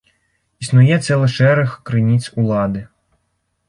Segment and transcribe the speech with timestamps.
[0.65, 2.87] Існуе цэлы шэраг крыніц улады.